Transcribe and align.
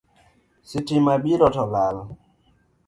Sitima 0.69 1.13
biro 1.23 1.47
to 1.55 1.63
lal 1.73 1.97